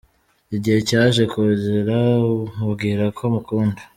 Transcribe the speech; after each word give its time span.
Igihe 0.55 0.79
cyaje 0.89 1.23
kugera 1.33 1.97
mubwira 2.57 3.05
ko 3.17 3.23
mukunda. 3.33 3.81